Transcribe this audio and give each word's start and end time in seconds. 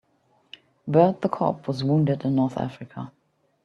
Bert 0.87 1.21
the 1.21 1.29
cop 1.29 1.67
was 1.67 1.83
wounded 1.83 2.25
in 2.25 2.33
North 2.35 2.57
Africa. 2.57 3.11